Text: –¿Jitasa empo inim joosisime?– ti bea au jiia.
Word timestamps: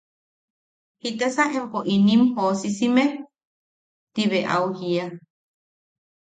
–¿Jitasa 1.01 1.43
empo 1.59 1.79
inim 1.95 2.21
joosisime?– 2.35 3.05
ti 4.13 4.21
bea 4.31 4.49
au 4.55 4.65
jiia. 4.77 5.05